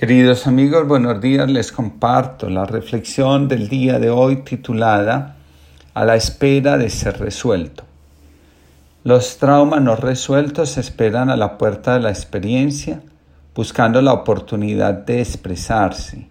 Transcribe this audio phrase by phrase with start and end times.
[0.00, 1.50] Queridos amigos, buenos días.
[1.50, 5.36] Les comparto la reflexión del día de hoy titulada
[5.92, 7.84] A la espera de ser resuelto.
[9.04, 13.02] Los traumas no resueltos esperan a la puerta de la experiencia,
[13.54, 16.28] buscando la oportunidad de expresarse.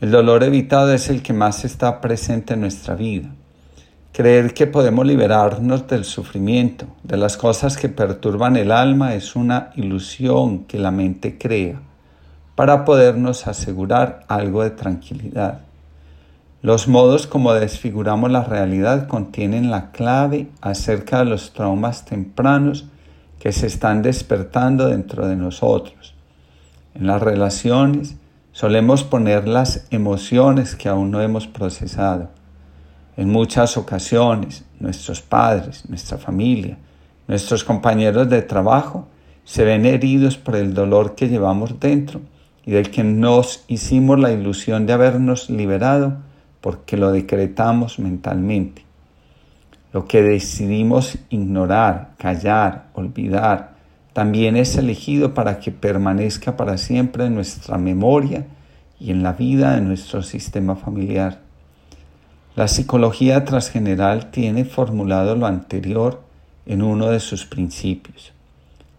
[0.00, 3.28] El dolor evitado es el que más está presente en nuestra vida.
[4.10, 9.70] Creer que podemos liberarnos del sufrimiento, de las cosas que perturban el alma, es una
[9.76, 11.85] ilusión que la mente crea
[12.56, 15.60] para podernos asegurar algo de tranquilidad.
[16.62, 22.86] Los modos como desfiguramos la realidad contienen la clave acerca de los traumas tempranos
[23.38, 26.14] que se están despertando dentro de nosotros.
[26.94, 28.16] En las relaciones
[28.52, 32.30] solemos poner las emociones que aún no hemos procesado.
[33.18, 36.78] En muchas ocasiones nuestros padres, nuestra familia,
[37.28, 39.08] nuestros compañeros de trabajo
[39.44, 42.22] se ven heridos por el dolor que llevamos dentro
[42.66, 46.18] y del que nos hicimos la ilusión de habernos liberado
[46.60, 48.84] porque lo decretamos mentalmente.
[49.92, 53.76] Lo que decidimos ignorar, callar, olvidar,
[54.12, 58.46] también es elegido para que permanezca para siempre en nuestra memoria
[58.98, 61.38] y en la vida de nuestro sistema familiar.
[62.56, 66.22] La psicología transgeneral tiene formulado lo anterior
[66.64, 68.32] en uno de sus principios.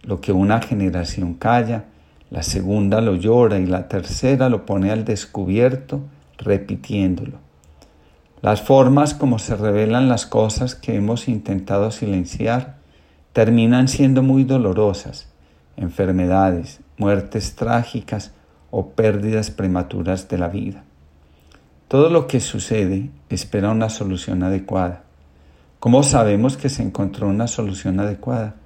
[0.02, 1.84] Lo que una generación calla,
[2.30, 6.02] la segunda lo llora y la tercera lo pone al descubierto
[6.36, 7.38] repitiéndolo.
[8.42, 12.76] Las formas como se revelan las cosas que hemos intentado silenciar
[13.32, 15.28] terminan siendo muy dolorosas,
[15.76, 18.32] enfermedades, muertes trágicas
[18.70, 20.84] o pérdidas prematuras de la vida.
[21.88, 25.04] Todo lo que sucede espera una solución adecuada.
[25.80, 28.56] ¿Cómo sabemos que se encontró una solución adecuada?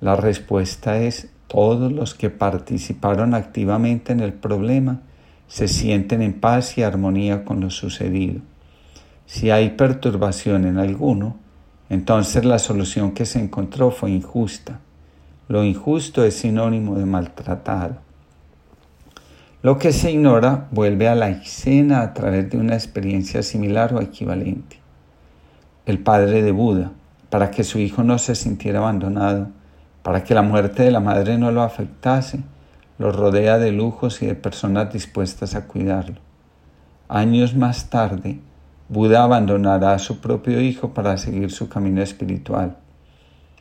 [0.00, 5.00] La respuesta es todos los que participaron activamente en el problema
[5.48, 8.40] se sienten en paz y armonía con lo sucedido.
[9.26, 11.38] Si hay perturbación en alguno,
[11.88, 14.78] entonces la solución que se encontró fue injusta.
[15.48, 17.96] Lo injusto es sinónimo de maltratado.
[19.60, 24.00] Lo que se ignora vuelve a la escena a través de una experiencia similar o
[24.00, 24.78] equivalente.
[25.84, 26.92] El padre de Buda,
[27.28, 29.48] para que su hijo no se sintiera abandonado,
[30.02, 32.40] para que la muerte de la madre no lo afectase,
[32.98, 36.16] lo rodea de lujos y de personas dispuestas a cuidarlo.
[37.08, 38.40] Años más tarde,
[38.88, 42.76] Buda abandonará a su propio hijo para seguir su camino espiritual.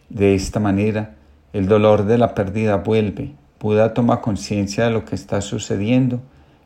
[0.09, 1.15] De esta manera,
[1.53, 3.33] el dolor de la pérdida vuelve.
[3.59, 6.19] Buda toma conciencia de lo que está sucediendo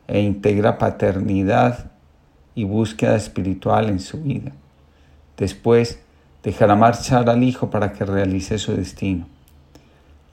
[0.08, 1.92] e integra paternidad
[2.56, 4.52] y búsqueda espiritual en su vida.
[5.38, 6.00] Después,
[6.44, 9.28] dejará marchar al hijo para que realice su destino.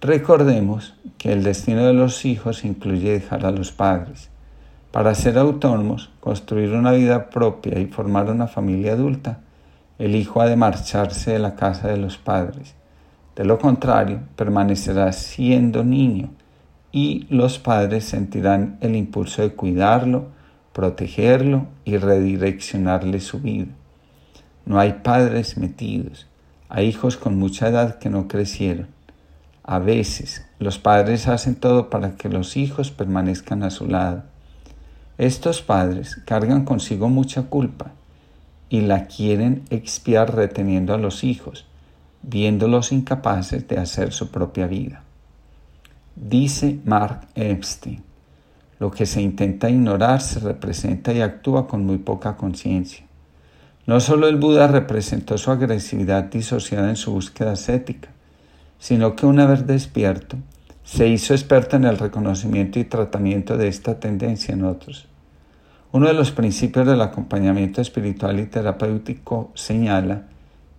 [0.03, 4.31] Recordemos que el destino de los hijos incluye dejar a los padres.
[4.93, 9.41] Para ser autónomos, construir una vida propia y formar una familia adulta,
[9.99, 12.75] el hijo ha de marcharse de la casa de los padres.
[13.37, 16.31] De lo contrario, permanecerá siendo niño
[16.93, 20.29] y los padres sentirán el impulso de cuidarlo,
[20.73, 23.69] protegerlo y redireccionarle su vida.
[24.65, 26.27] No hay padres metidos,
[26.71, 28.99] hay hijos con mucha edad que no crecieron
[29.71, 34.25] a veces los padres hacen todo para que los hijos permanezcan a su lado.
[35.17, 37.93] Estos padres cargan consigo mucha culpa
[38.69, 41.67] y la quieren expiar reteniendo a los hijos,
[42.23, 45.05] viéndolos incapaces de hacer su propia vida.
[46.17, 48.03] Dice Mark Epstein,
[48.81, 53.07] lo que se intenta ignorar se representa y actúa con muy poca conciencia.
[53.87, 58.09] No solo el Buda representó su agresividad disociada en su búsqueda ascética,
[58.81, 60.39] sino que una vez despierto,
[60.83, 65.07] se hizo experto en el reconocimiento y tratamiento de esta tendencia en otros.
[65.93, 70.23] Uno de los principios del acompañamiento espiritual y terapéutico señala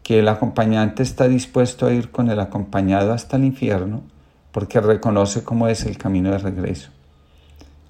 [0.04, 4.02] que el acompañante está dispuesto a ir con el acompañado hasta el infierno
[4.52, 6.90] porque reconoce cómo es el camino de regreso.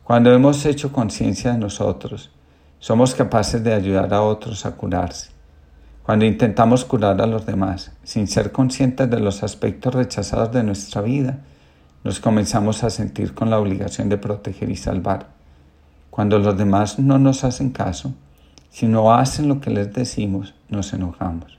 [0.04, 2.32] Cuando hemos hecho conciencia de nosotros,
[2.80, 5.31] somos capaces de ayudar a otros a curarse.
[6.12, 11.02] Cuando intentamos curar a los demás sin ser conscientes de los aspectos rechazados de nuestra
[11.02, 11.40] vida,
[12.04, 15.28] nos comenzamos a sentir con la obligación de proteger y salvar.
[16.10, 18.14] Cuando los demás no nos hacen caso,
[18.70, 21.58] si no hacen lo que les decimos, nos enojamos.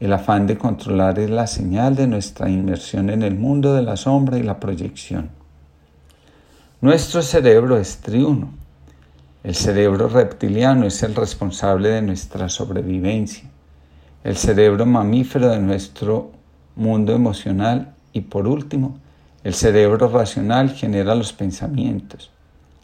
[0.00, 3.98] El afán de controlar es la señal de nuestra inmersión en el mundo de la
[3.98, 5.28] sombra y la proyección.
[6.80, 8.54] Nuestro cerebro es triuno.
[9.44, 13.50] El cerebro reptiliano es el responsable de nuestra sobrevivencia
[14.26, 16.32] el cerebro mamífero de nuestro
[16.74, 18.98] mundo emocional y por último,
[19.44, 22.32] el cerebro racional genera los pensamientos.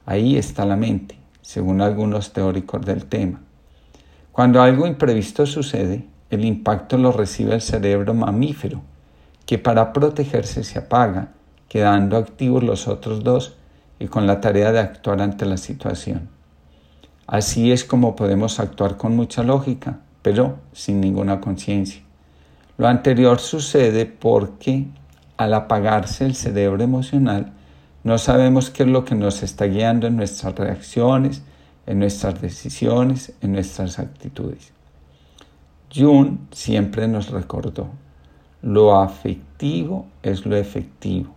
[0.07, 3.41] Ahí está la mente, según algunos teóricos del tema.
[4.31, 8.81] Cuando algo imprevisto sucede, el impacto lo recibe el cerebro mamífero,
[9.45, 11.33] que para protegerse se apaga,
[11.67, 13.57] quedando activos los otros dos
[13.99, 16.29] y con la tarea de actuar ante la situación.
[17.27, 22.03] Así es como podemos actuar con mucha lógica, pero sin ninguna conciencia.
[22.79, 24.87] Lo anterior sucede porque
[25.37, 27.53] al apagarse el cerebro emocional,
[28.05, 31.43] no sabemos qué es lo que nos está guiando en nuestras reacciones,
[31.87, 34.73] en nuestras decisiones, en nuestras actitudes.
[35.95, 37.89] Jung siempre nos recordó,
[38.63, 41.35] lo afectivo es lo efectivo.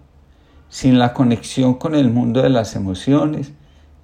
[0.70, 3.52] Sin la conexión con el mundo de las emociones,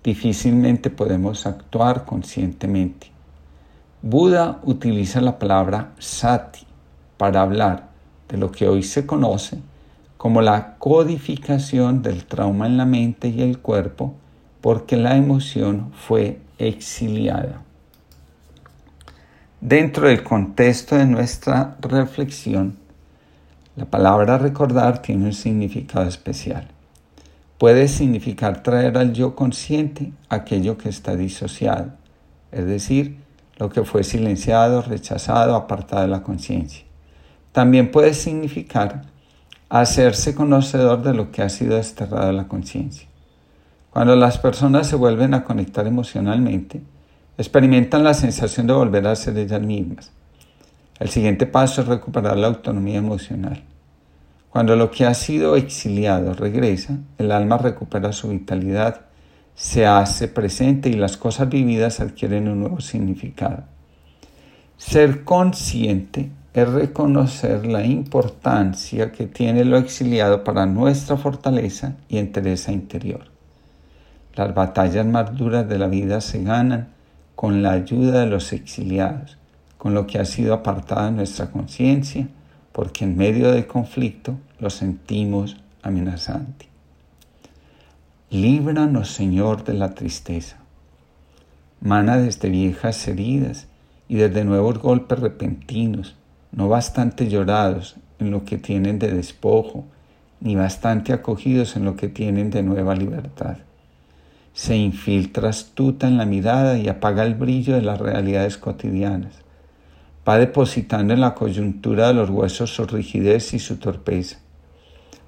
[0.03, 3.11] difícilmente podemos actuar conscientemente.
[4.03, 6.65] Buda utiliza la palabra sati
[7.17, 7.89] para hablar
[8.29, 9.59] de lo que hoy se conoce
[10.17, 14.15] como la codificación del trauma en la mente y el cuerpo
[14.59, 17.61] porque la emoción fue exiliada.
[19.59, 22.77] Dentro del contexto de nuestra reflexión,
[23.75, 26.67] la palabra recordar tiene un significado especial.
[27.59, 31.91] Puede significar traer al yo consciente aquello que está disociado,
[32.51, 33.21] es decir,
[33.61, 36.83] lo que fue silenciado, rechazado, apartado de la conciencia.
[37.51, 39.03] También puede significar
[39.69, 43.07] hacerse conocedor de lo que ha sido desterrado de la conciencia.
[43.91, 46.81] Cuando las personas se vuelven a conectar emocionalmente,
[47.37, 50.11] experimentan la sensación de volver a ser ellas mismas.
[50.97, 53.61] El siguiente paso es recuperar la autonomía emocional.
[54.49, 59.01] Cuando lo que ha sido exiliado regresa, el alma recupera su vitalidad,
[59.55, 63.63] se hace presente y las cosas vividas adquieren un nuevo significado.
[64.77, 72.71] Ser consciente es reconocer la importancia que tiene lo exiliado para nuestra fortaleza y entereza
[72.71, 73.25] interior.
[74.35, 76.89] Las batallas más duras de la vida se ganan
[77.35, 79.37] con la ayuda de los exiliados,
[79.77, 82.27] con lo que ha sido apartado de nuestra conciencia,
[82.71, 86.70] porque en medio del conflicto lo sentimos amenazante.
[88.31, 90.57] Líbranos, Señor, de la tristeza.
[91.79, 93.67] Mana desde viejas heridas
[94.07, 96.15] y desde nuevos golpes repentinos,
[96.51, 99.85] no bastante llorados en lo que tienen de despojo,
[100.39, 103.57] ni bastante acogidos en lo que tienen de nueva libertad
[104.53, 109.35] se infiltra astuta en la mirada y apaga el brillo de las realidades cotidianas.
[110.27, 114.39] Va depositando en la coyuntura de los huesos su rigidez y su torpeza.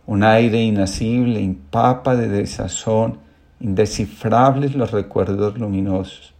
[0.05, 3.19] Un aire inacible impapa de desazón,
[3.61, 6.33] indescifrables los recuerdos luminosos.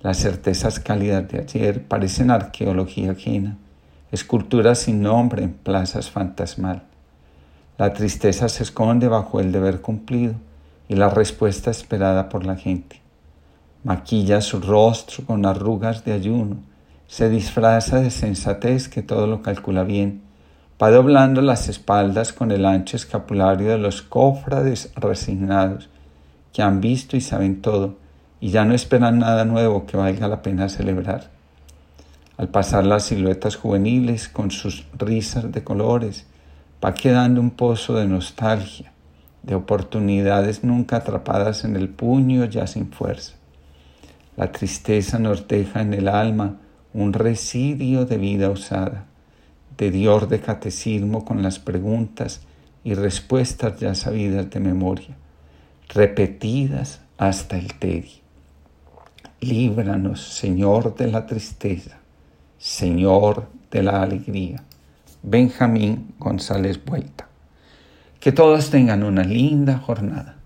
[0.00, 3.56] Las certezas cálidas de ayer parecen arqueología ajena,
[4.10, 6.82] esculturas sin nombre en plazas fantasmal.
[7.78, 10.34] La tristeza se esconde bajo el deber cumplido
[10.88, 13.00] y la respuesta esperada por la gente.
[13.84, 16.56] Maquilla su rostro con arrugas de ayuno,
[17.06, 20.22] se disfraza de sensatez que todo lo calcula bien,
[20.80, 25.88] va doblando las espaldas con el ancho escapulario de los cofrades resignados,
[26.52, 27.96] que han visto y saben todo,
[28.40, 31.30] y ya no esperan nada nuevo que valga la pena celebrar.
[32.36, 36.26] Al pasar las siluetas juveniles con sus risas de colores,
[36.84, 38.92] va quedando un pozo de nostalgia,
[39.42, 43.34] de oportunidades nunca atrapadas en el puño ya sin fuerza.
[44.36, 46.58] La tristeza nos deja en el alma
[46.94, 49.07] un residio de vida usada,
[49.78, 52.42] de dior de catecismo con las preguntas
[52.84, 55.16] y respuestas ya sabidas de memoria,
[55.88, 58.18] repetidas hasta el tedio.
[59.40, 61.98] Líbranos, Señor, de la tristeza,
[62.58, 64.64] Señor de la alegría.
[65.22, 67.28] Benjamín González Vuelta.
[68.18, 70.37] Que todos tengan una linda jornada.